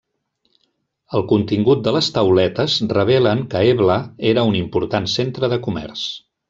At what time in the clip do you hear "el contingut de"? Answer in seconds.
1.19-1.93